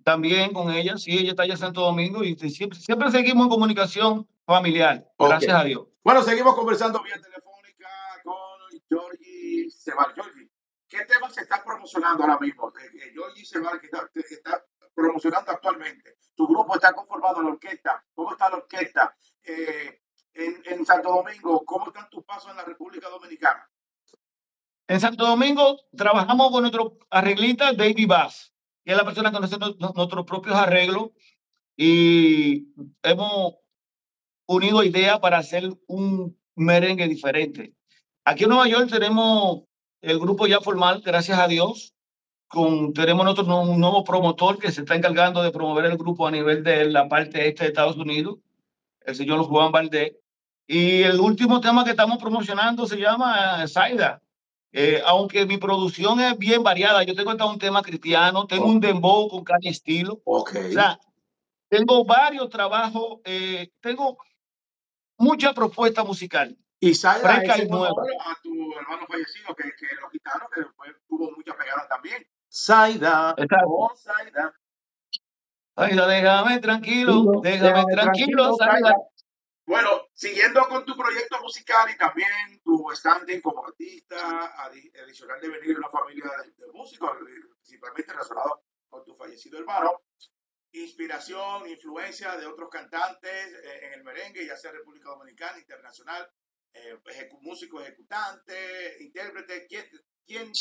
también 0.04 0.54
con 0.54 0.72
ella, 0.72 0.98
sí, 0.98 1.18
ella 1.18 1.32
está 1.32 1.44
allá 1.44 1.54
en 1.54 1.60
Santo 1.60 1.82
Domingo 1.82 2.24
y 2.24 2.36
siempre, 2.50 2.80
siempre 2.80 3.12
seguimos 3.12 3.46
en 3.46 3.50
comunicación 3.50 4.28
familiar, 4.46 5.06
gracias 5.20 5.56
a 5.56 5.64
Dios. 5.64 5.88
Bueno, 6.04 6.22
seguimos 6.24 6.56
conversando 6.56 7.04
vía 7.04 7.22
telefónica 7.22 7.90
con 8.24 8.82
Georgie 8.90 9.70
Sebal. 9.70 10.14
Georgie, 10.16 10.50
¿qué 10.88 11.06
temas 11.06 11.34
se 11.34 11.42
está 11.42 11.64
promocionando 11.64 12.24
ahora 12.24 12.40
mismo? 12.40 12.72
Georgie 13.14 13.46
Sebal, 13.46 13.80
que 13.80 13.88
está, 13.88 14.10
que 14.14 14.22
está 14.22 14.64
promocionando 14.96 15.52
actualmente? 15.52 16.18
tu 16.38 16.48
grupo 16.48 16.76
está 16.76 16.94
conformado, 16.94 17.42
la 17.42 17.50
orquesta, 17.50 18.06
¿cómo 18.14 18.32
está 18.32 18.50
la 18.50 18.58
orquesta? 18.58 19.18
Eh, 19.44 20.02
en, 20.38 20.62
en 20.66 20.86
Santo 20.86 21.10
Domingo, 21.10 21.64
¿cómo 21.66 21.88
están 21.88 22.10
tus 22.10 22.24
pasos 22.24 22.52
en 22.52 22.58
la 22.58 22.64
República 22.64 23.10
Dominicana? 23.10 23.68
En 24.88 25.00
Santo 25.02 25.26
Domingo 25.26 25.78
trabajamos 25.96 26.52
con 26.52 26.62
nuestro 26.62 26.98
arreglista 27.10 27.74
David 27.74 28.08
Bass, 28.08 28.54
que 28.86 28.92
es 28.92 28.98
la 28.98 29.04
persona 29.04 29.32
que 29.32 29.40
nos 29.40 29.52
hace 29.52 29.60
nuestros 29.60 30.26
propios 30.26 30.56
arreglos 30.56 31.10
y 31.76 32.70
hemos 33.04 33.56
unido 34.46 34.84
ideas 34.84 35.20
para 35.20 35.40
hacer 35.40 35.70
un 35.88 36.40
merengue 36.56 37.08
diferente. 37.08 37.74
Aquí 38.24 38.44
en 38.44 38.50
Nueva 38.50 38.68
York 38.68 38.90
tenemos 38.90 39.64
el 40.02 40.20
grupo 40.20 40.48
ya 40.48 40.62
formal, 40.62 41.02
gracias 41.06 41.38
a 41.38 41.48
Dios. 41.48 41.94
Con, 42.48 42.94
tenemos 42.94 43.26
nosotros 43.26 43.68
un 43.68 43.80
nuevo 43.80 44.06
promotor 44.06 44.58
que 44.58 44.72
se 44.72 44.82
está 44.82 44.96
encargando 44.96 45.44
de 45.44 45.52
promover 45.52 45.86
el 45.86 45.98
grupo 45.98 46.26
a 46.26 46.32
nivel 46.32 46.64
de 46.64 46.86
la 46.86 47.10
parte 47.10 47.46
este 47.46 47.64
de 47.64 47.70
Estados 47.70 47.98
Unidos, 47.98 48.38
el 49.02 49.16
señor 49.16 49.44
Juan 49.44 49.74
Valdés. 49.74 50.14
Y 50.68 51.02
el 51.04 51.20
último 51.22 51.62
tema 51.62 51.86
que 51.86 51.92
estamos 51.92 52.18
promocionando 52.18 52.86
se 52.86 52.98
llama 52.98 53.66
Saida. 53.68 54.22
Eh, 54.74 55.02
aunque 55.06 55.46
mi 55.46 55.58
producción 55.58 56.20
es 56.20 56.38
bien 56.38 56.62
variada, 56.62 57.02
yo 57.04 57.16
tengo 57.16 57.32
hasta 57.32 57.46
un 57.46 57.58
tema 57.58 57.82
cristiano, 57.82 58.46
tengo 58.46 58.66
un 58.66 58.82
dembow 58.82 59.30
con 59.30 59.46
cada 59.46 59.60
estilo. 59.64 60.22
Okay. 60.26 60.70
O 60.70 60.74
sea, 60.74 61.00
tengo 61.70 62.04
varios 62.04 62.50
trabajos, 62.50 63.20
eh, 63.24 63.72
tengo 63.80 64.18
mucha 65.18 65.54
propuesta 65.54 66.04
musical. 66.04 66.56
Y 66.80 66.94
Saida 66.94 67.22
Fresca 67.22 67.56
es 67.56 67.64
y 67.64 67.68
nueva. 67.70 68.04
a 68.26 68.36
tu 68.44 68.50
hermano 68.78 69.08
fallecido, 69.08 69.56
que, 69.56 69.64
que 69.64 69.88
los 70.02 70.12
gitanos, 70.12 70.50
que 70.54 70.62
después 70.62 70.92
tuvo 71.08 71.32
mucha 71.32 71.56
pegada 71.56 71.88
también. 71.88 72.28
Saida, 72.50 73.34
Exacto. 73.38 73.68
oh 73.70 73.96
Saida. 73.96 74.54
Saida, 75.76 76.08
déjame 76.08 76.60
tranquilo, 76.60 77.42
déjame 77.42 77.86
tranquilo, 77.86 78.56
Saida. 78.58 78.96
Bueno, 79.68 80.08
siguiendo 80.14 80.62
con 80.70 80.86
tu 80.86 80.96
proyecto 80.96 81.42
musical 81.42 81.90
y 81.94 81.98
también 81.98 82.62
tu 82.64 82.88
standing 82.96 83.42
como 83.42 83.66
artista, 83.66 84.56
adi- 84.66 84.90
adicional 85.04 85.42
de 85.42 85.50
venir 85.50 85.68
de 85.74 85.76
una 85.80 85.90
familia 85.90 86.24
de, 86.42 86.66
de 86.66 86.72
músicos, 86.72 87.12
principalmente 87.62 88.14
relacionado 88.14 88.64
con 88.90 89.04
tu 89.04 89.14
fallecido 89.16 89.60
hermano, 89.60 90.02
inspiración, 90.72 91.68
influencia 91.70 92.38
de 92.38 92.46
otros 92.46 92.70
cantantes 92.70 93.30
eh, 93.32 93.80
en 93.88 93.94
el 93.96 94.04
merengue, 94.06 94.46
ya 94.48 94.56
sea 94.56 94.72
República 94.72 95.10
Dominicana, 95.10 95.60
internacional, 95.60 96.26
eh, 96.74 96.98
ejecu- 97.04 97.40
músico 97.42 97.82
ejecutante, 97.82 99.04
intérprete, 99.04 99.68
¿quién? 99.68 100.54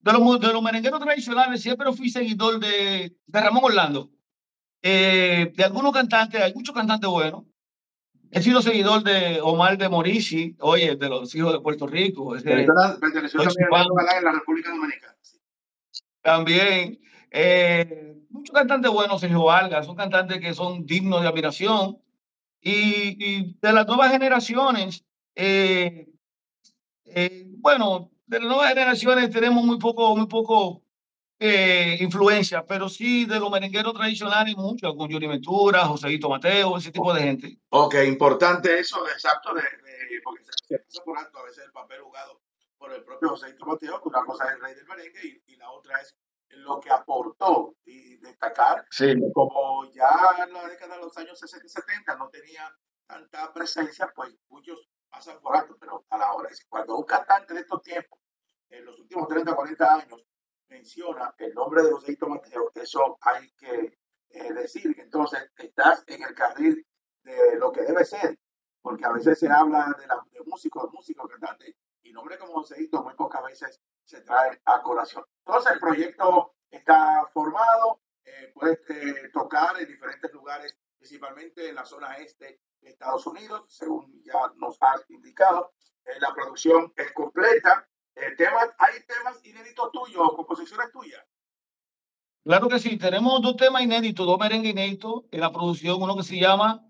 De 0.00 0.12
los, 0.12 0.38
de 0.38 0.52
los 0.52 0.62
merengueros 0.62 1.00
tradicionales 1.00 1.62
siempre 1.62 1.90
fui 1.94 2.10
seguidor 2.10 2.60
de, 2.60 3.16
de 3.24 3.40
Ramón 3.40 3.64
Orlando. 3.64 4.10
Eh, 4.82 5.50
de 5.54 5.64
algunos 5.64 5.94
cantantes, 5.94 6.42
hay 6.42 6.52
muchos 6.52 6.74
cantantes 6.74 7.08
buenos. 7.08 7.44
He 8.34 8.42
sido 8.42 8.60
seguidor 8.60 9.04
de 9.04 9.40
Omar 9.40 9.78
de 9.78 9.88
Morici, 9.88 10.56
oye, 10.58 10.96
de 10.96 11.08
los 11.08 11.32
hijos 11.36 11.52
de 11.52 11.60
Puerto 11.60 11.86
Rico. 11.86 12.34
ese- 12.34 12.66
Perteneció 13.00 13.40
también 13.42 13.68
a 13.72 14.18
en 14.18 14.24
la 14.24 14.32
República 14.32 14.70
Dominicana. 14.70 15.14
sí. 15.20 15.38
También, 16.20 16.98
eh, 17.30 18.16
muchos 18.30 18.52
cantantes 18.52 18.90
buenos, 18.90 19.20
Sergio 19.20 19.44
Vargas, 19.44 19.86
son 19.86 19.94
cantantes 19.94 20.40
que 20.40 20.52
son 20.52 20.84
dignos 20.84 21.22
de 21.22 21.28
admiración. 21.28 21.98
Y, 22.60 22.72
y 23.24 23.56
de 23.62 23.72
las 23.72 23.86
nuevas 23.86 24.10
generaciones, 24.10 25.04
eh, 25.36 26.08
eh, 27.04 27.46
bueno, 27.58 28.10
de 28.26 28.40
las 28.40 28.48
nuevas 28.48 28.68
generaciones 28.70 29.30
tenemos 29.30 29.62
muy 29.64 29.78
poco, 29.78 30.16
muy 30.16 30.26
poco 30.26 30.82
eh, 31.38 31.96
influencia, 32.00 32.64
pero 32.64 32.88
sí 32.88 33.24
de 33.26 33.38
los 33.40 33.50
merengueros 33.50 33.92
tradicionales, 33.94 34.56
mucho, 34.56 34.94
con 34.96 35.10
Johnny 35.10 35.26
Ventura, 35.26 35.86
Joséito 35.86 36.28
Mateo, 36.28 36.76
ese 36.78 36.92
tipo 36.92 37.12
de 37.12 37.22
gente. 37.22 37.58
Ok, 37.70 37.94
importante 38.06 38.78
eso, 38.78 39.06
exacto, 39.08 39.52
de, 39.54 39.62
de- 39.62 40.20
porque 40.22 40.44
se, 40.44 40.52
se 40.68 40.78
pasa 40.78 41.02
por 41.04 41.18
alto 41.18 41.38
a 41.38 41.44
veces 41.44 41.64
el 41.64 41.72
papel 41.72 42.00
jugado 42.02 42.40
por 42.78 42.92
el 42.92 43.02
propio 43.04 43.30
José 43.30 43.54
Mateo, 43.66 44.00
que 44.00 44.08
una 44.08 44.24
cosa 44.24 44.44
es 44.46 44.52
el 44.54 44.60
rey 44.60 44.74
del 44.74 44.86
merengue 44.86 45.20
y, 45.46 45.52
y 45.52 45.56
la 45.56 45.70
otra 45.70 46.00
es 46.00 46.14
lo 46.50 46.78
que 46.80 46.90
aportó 46.90 47.74
y 47.84 48.16
destacar, 48.18 48.86
Sí. 48.90 49.12
como 49.34 49.90
ya 49.92 50.08
en 50.46 50.52
la 50.52 50.68
década 50.68 50.96
de 50.96 51.02
los 51.02 51.16
años 51.18 51.38
60 51.38 51.66
y 51.66 51.68
70 51.68 52.16
no 52.16 52.28
tenía 52.28 52.72
tanta 53.06 53.52
presencia, 53.52 54.10
pues 54.14 54.34
muchos 54.48 54.88
pasan 55.10 55.40
por 55.40 55.56
alto, 55.56 55.76
pero 55.80 56.04
a 56.10 56.16
la 56.18 56.32
hora, 56.32 56.48
es 56.50 56.64
cuando 56.68 56.96
un 56.96 57.04
cantante 57.04 57.54
de 57.54 57.60
estos 57.60 57.82
tiempos, 57.82 58.18
en 58.70 58.84
los 58.84 58.98
últimos 59.00 59.26
30, 59.28 59.54
40 59.54 59.94
años, 59.94 60.22
menciona 60.68 61.34
el 61.38 61.54
nombre 61.54 61.82
de 61.82 61.92
José 61.92 62.16
Mateo, 62.26 62.70
eso 62.74 63.18
hay 63.20 63.50
que 63.52 63.98
eh, 64.30 64.52
decir 64.52 64.94
entonces 64.98 65.50
estás 65.56 66.04
en 66.06 66.22
el 66.22 66.34
carril 66.34 66.86
de 67.22 67.56
lo 67.56 67.72
que 67.72 67.82
debe 67.82 68.04
ser, 68.04 68.38
porque 68.82 69.04
a 69.04 69.12
veces 69.12 69.38
se 69.38 69.48
habla 69.48 69.94
de, 69.98 70.06
la, 70.06 70.22
de 70.30 70.40
músicos, 70.44 70.92
músicos, 70.92 71.30
cantantes, 71.30 71.74
y 72.02 72.12
nombres 72.12 72.38
como 72.38 72.54
Joséito 72.54 73.02
muy 73.02 73.14
pocas 73.14 73.42
veces 73.44 73.80
se 74.04 74.20
traen 74.20 74.60
a 74.66 74.82
colación. 74.82 75.24
Entonces 75.46 75.72
el 75.72 75.80
proyecto 75.80 76.54
está 76.70 77.26
formado, 77.32 78.00
eh, 78.24 78.52
puedes 78.54 78.78
eh, 78.90 79.30
tocar 79.32 79.80
en 79.80 79.86
diferentes 79.86 80.32
lugares, 80.32 80.76
principalmente 80.98 81.68
en 81.68 81.74
la 81.74 81.84
zona 81.84 82.14
este 82.16 82.60
de 82.80 82.90
Estados 82.90 83.26
Unidos, 83.26 83.64
según 83.68 84.22
ya 84.22 84.52
nos 84.56 84.76
has 84.80 85.08
indicado. 85.10 85.72
Eh, 86.04 86.20
la 86.20 86.34
producción 86.34 86.92
es 86.96 87.12
completa. 87.12 87.88
Eh, 88.16 88.34
temas, 88.36 88.68
hay 88.78 89.00
temas 89.06 89.44
inéditos 89.44 89.90
tuyos, 89.92 90.34
composiciones 90.36 90.92
tuyas. 90.92 91.22
Claro 92.44 92.68
que 92.68 92.78
sí, 92.78 92.98
tenemos 92.98 93.40
dos 93.40 93.56
temas 93.56 93.82
inéditos, 93.82 94.26
dos 94.26 94.38
merengues 94.38 94.72
inéditos 94.72 95.24
en 95.30 95.40
la 95.40 95.50
producción, 95.50 96.00
uno 96.00 96.16
que 96.16 96.22
se 96.22 96.38
llama 96.38 96.86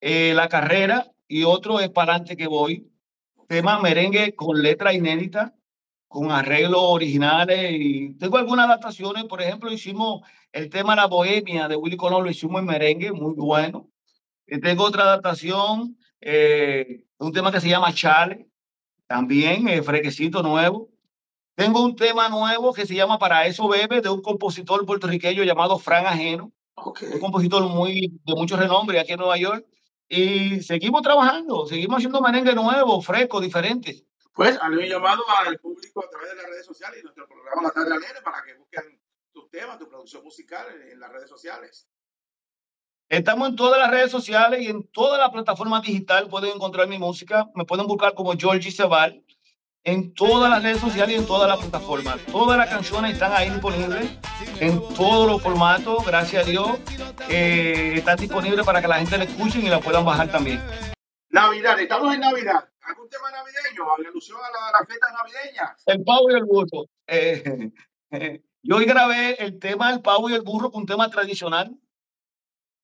eh, 0.00 0.34
La 0.34 0.48
Carrera 0.48 1.10
y 1.26 1.44
otro 1.44 1.80
es 1.80 1.90
Para 1.90 2.22
que 2.24 2.46
voy. 2.46 2.92
Tema 3.48 3.80
merengue 3.80 4.34
con 4.36 4.62
letra 4.62 4.92
inédita, 4.92 5.54
con 6.06 6.30
arreglos 6.30 6.80
originales 6.82 7.72
y 7.72 8.14
tengo 8.18 8.36
algunas 8.36 8.66
adaptaciones, 8.66 9.24
por 9.24 9.40
ejemplo, 9.40 9.72
hicimos 9.72 10.22
el 10.52 10.68
tema 10.68 10.94
La 10.94 11.06
Bohemia 11.06 11.68
de 11.68 11.76
Willy 11.76 11.96
Colón, 11.96 12.24
lo 12.24 12.30
hicimos 12.30 12.60
en 12.60 12.66
merengue, 12.66 13.12
muy 13.12 13.34
bueno. 13.34 13.90
Y 14.46 14.60
tengo 14.60 14.84
otra 14.84 15.02
adaptación, 15.04 15.98
eh, 16.20 17.04
un 17.18 17.32
tema 17.32 17.50
que 17.50 17.60
se 17.60 17.68
llama 17.68 17.94
Chale, 17.94 18.48
también 19.08 19.66
eh, 19.68 19.82
fresquecito 19.82 20.42
nuevo. 20.42 20.88
Tengo 21.56 21.82
un 21.82 21.96
tema 21.96 22.28
nuevo 22.28 22.72
que 22.72 22.86
se 22.86 22.94
llama 22.94 23.18
Para 23.18 23.46
eso 23.46 23.66
bebe 23.66 24.00
de 24.00 24.08
un 24.08 24.22
compositor 24.22 24.86
puertorriqueño 24.86 25.42
llamado 25.42 25.78
Fran 25.78 26.06
Ajeno, 26.06 26.52
Ok. 26.74 27.02
un 27.14 27.18
compositor 27.18 27.64
muy 27.64 28.20
de 28.24 28.34
mucho 28.36 28.56
renombre 28.56 29.00
aquí 29.00 29.12
en 29.12 29.18
Nueva 29.18 29.36
York. 29.36 29.66
Y 30.08 30.60
seguimos 30.62 31.02
trabajando, 31.02 31.66
seguimos 31.66 31.96
haciendo 31.96 32.20
merengue 32.20 32.54
nuevo, 32.54 33.02
fresco, 33.02 33.40
diferente. 33.40 34.06
Pues 34.32 34.56
haré 34.62 34.76
un 34.78 34.84
llamado 34.86 35.22
al 35.44 35.58
público 35.58 36.04
a 36.04 36.08
través 36.08 36.30
de 36.30 36.36
las 36.36 36.46
redes 36.46 36.64
sociales 36.64 37.00
y 37.00 37.02
nuestro 37.02 37.26
programa 37.26 37.62
La 37.62 37.70
Tarde 37.72 37.94
Alegre 37.94 38.22
para 38.22 38.42
que 38.44 38.54
busquen 38.54 39.00
tus 39.32 39.50
temas, 39.50 39.78
tu 39.78 39.88
producción 39.88 40.22
musical 40.22 40.64
en, 40.72 40.92
en 40.92 41.00
las 41.00 41.10
redes 41.12 41.28
sociales. 41.28 41.88
Estamos 43.08 43.48
en 43.48 43.56
todas 43.56 43.78
las 43.80 43.90
redes 43.90 44.10
sociales 44.10 44.60
y 44.60 44.66
en 44.66 44.82
todas 44.88 45.18
las 45.18 45.30
plataformas 45.30 45.82
digitales 45.82 46.28
pueden 46.28 46.50
encontrar 46.54 46.88
mi 46.88 46.98
música. 46.98 47.48
Me 47.54 47.64
pueden 47.64 47.86
buscar 47.86 48.12
como 48.14 48.32
Georgie 48.36 48.70
Cebal 48.70 49.24
en 49.82 50.12
todas 50.12 50.50
las 50.50 50.62
redes 50.62 50.78
sociales 50.78 51.16
y 51.16 51.18
en 51.18 51.26
todas 51.26 51.48
las 51.48 51.58
plataformas. 51.58 52.18
Todas 52.30 52.58
las 52.58 52.68
canciones 52.68 53.14
están 53.14 53.32
ahí 53.32 53.48
disponibles 53.48 54.10
en 54.60 54.78
todos 54.94 55.26
los 55.26 55.40
formatos, 55.42 56.04
gracias 56.04 56.46
a 56.46 56.50
Dios. 56.50 56.68
Eh, 57.30 57.94
están 57.96 58.18
disponibles 58.18 58.66
para 58.66 58.82
que 58.82 58.88
la 58.88 58.96
gente 58.98 59.16
la 59.16 59.24
escuchen 59.24 59.64
y 59.66 59.70
la 59.70 59.80
puedan 59.80 60.04
bajar 60.04 60.30
también. 60.30 60.60
Navidad, 61.30 61.80
estamos 61.80 62.12
en 62.14 62.20
Navidad. 62.20 62.68
¿Algún 62.82 63.08
tema 63.08 63.30
navideño? 63.30 63.84
Alusión 64.10 64.38
a 64.38 64.50
la- 64.50 64.68
a 64.68 64.72
las 64.80 64.86
fiestas 64.86 65.10
navideñas. 65.12 65.82
El 65.86 66.04
pavo 66.04 66.30
y 66.30 66.34
el 66.34 66.44
burro. 66.44 66.84
Eh, 67.06 67.70
eh, 68.10 68.42
yo 68.62 68.76
hoy 68.76 68.84
grabé 68.84 69.42
el 69.42 69.58
tema 69.58 69.90
del 69.92 70.02
pavo 70.02 70.28
y 70.28 70.34
el 70.34 70.42
burro, 70.42 70.70
con 70.70 70.82
un 70.82 70.86
tema 70.86 71.08
tradicional, 71.10 71.74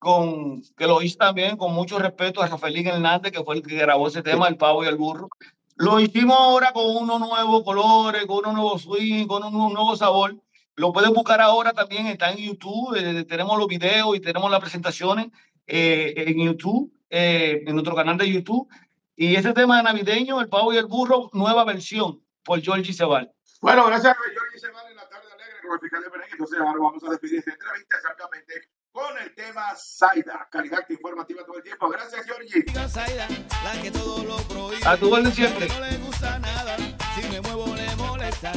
con, 0.05 0.63
que 0.77 0.87
lo 0.87 1.03
hice 1.03 1.17
también 1.17 1.57
con 1.57 1.75
mucho 1.75 1.99
respeto 1.99 2.41
a 2.41 2.47
Rafaelín 2.47 2.87
Hernández, 2.87 3.33
que 3.33 3.43
fue 3.43 3.57
el 3.57 3.63
que 3.63 3.75
grabó 3.75 4.07
ese 4.07 4.23
tema, 4.23 4.47
el 4.47 4.57
pavo 4.57 4.85
y 4.85 4.87
el 4.87 4.97
burro. 4.97 5.29
Lo 5.77 5.99
hicimos 5.99 6.37
ahora 6.39 6.73
con 6.73 6.85
unos 6.97 7.19
nuevos 7.19 7.65
colores, 7.65 8.25
con 8.27 8.39
unos 8.39 8.55
nuevos 8.55 8.83
swing, 8.83 9.27
con 9.27 9.43
un, 9.43 9.57
un 9.57 9.73
nuevo 9.73 9.97
sabor. 9.97 10.37
Lo 10.77 10.93
pueden 10.93 11.13
buscar 11.13 11.41
ahora 11.41 11.73
también, 11.73 12.07
está 12.07 12.31
en 12.31 12.39
YouTube, 12.39 12.95
eh, 12.97 13.25
tenemos 13.25 13.59
los 13.59 13.67
videos 13.67 14.17
y 14.17 14.21
tenemos 14.21 14.51
las 14.51 14.61
presentaciones 14.61 15.29
eh, 15.67 16.15
en 16.17 16.39
YouTube, 16.39 16.93
eh, 17.11 17.63
en 17.67 17.75
nuestro 17.75 17.97
canal 17.97 18.19
de 18.19 18.31
YouTube. 18.31 18.69
Y 19.17 19.35
ese 19.35 19.53
tema 19.53 19.83
navideño, 19.83 20.41
el 20.41 20.49
pavo 20.49 20.73
y 20.73 20.77
el 20.77 20.87
burro, 20.87 21.31
nueva 21.33 21.65
versión 21.65 22.21
por 22.45 22.61
Georgie 22.61 22.93
Cebal. 22.93 23.33
Bueno, 23.61 23.87
gracias 23.87 24.15
a 24.15 24.59
Sebal 24.59 24.91
en 24.91 24.97
la 24.97 25.09
tarde 25.09 25.27
alegre 25.33 25.61
con 25.63 25.75
el 25.75 25.81
fiscal 25.81 26.03
de 26.03 26.11
Merengue. 26.11 26.33
Entonces 26.33 26.59
ahora 26.61 26.79
vamos 26.79 27.05
a 27.05 27.11
despedir 27.11 27.39
esta 27.39 27.53
entrevista 27.53 27.97
exactamente 27.97 28.69
con 28.95 29.19
el 29.19 29.35
tema 29.35 29.75
Saida, 29.77 30.47
calidad 30.53 30.89
informativa 30.89 31.45
todo 31.45 31.57
el 31.57 31.65
tiempo. 31.65 31.89
Gracias, 31.89 32.25
Georgie. 32.27 32.65
Zaida, 32.89 33.27
la 33.65 33.83
que 33.83 33.91
todo 33.91 34.23
lo 34.23 34.37
prohíbe. 34.45 34.87
A 34.87 34.97
tu 34.97 35.13
orden 35.13 35.33
siempre. 35.33 35.67
No 35.67 35.81
le 35.81 35.97
gusta 35.97 36.39
nada, 36.39 36.77
si 36.77 37.29
me 37.29 37.41
muevo 37.41 37.75
le 37.75 37.97
molesta. 37.97 38.53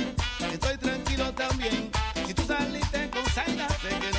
Estoy 0.53 0.77
tranquilo 0.77 1.33
también. 1.33 1.89
Si 2.27 2.35
tú 2.35 2.43
saliste 2.43 3.09
con 3.09 3.25
Zaida, 3.25 3.67
sé 3.81 3.89
que 3.99 4.17